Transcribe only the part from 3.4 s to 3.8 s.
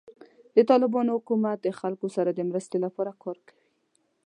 کوي.